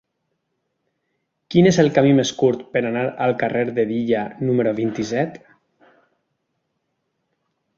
[1.55, 5.39] Quin és el camí més curt per anar al carrer d'Hedilla número vint-i-set?